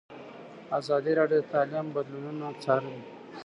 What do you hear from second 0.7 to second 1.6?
ازادي راډیو د